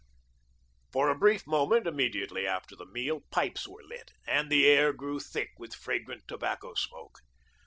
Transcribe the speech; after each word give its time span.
For 0.91 1.09
a 1.09 1.15
brief 1.15 1.45
moment 1.45 1.85
immediately 1.85 2.47
after 2.47 2.75
the 2.75 2.87
meal, 2.87 3.21
pipes 3.29 3.67
were 3.67 3.83
lit, 3.87 4.11
and 4.27 4.49
the 4.49 4.65
air 4.65 4.93
grew 4.93 5.19
thick 5.19 5.51
with 5.59 5.75
fragrant 5.75 6.27
tobacco 6.27 6.73
smoke. 6.73 7.19